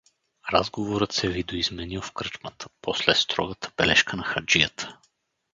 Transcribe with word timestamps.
Разговорът 0.53 1.11
се 1.11 1.29
видоизменил 1.29 2.01
в 2.01 2.11
кръчмата 2.11 2.67
после 2.81 3.15
строгата 3.15 3.71
бележка 3.77 4.17
на 4.17 4.23
Хаджията. 4.23 4.97